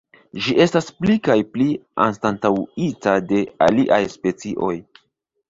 Ĝi 0.43 0.53
estas 0.63 0.87
pli 1.01 1.17
kaj 1.27 1.35
pli 1.57 1.67
anstataŭita 2.07 3.15
de 3.35 3.45
aliaj 3.69 4.01
specioj. 4.17 4.75